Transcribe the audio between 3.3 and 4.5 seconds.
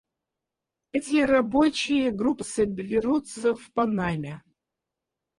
в Панаме.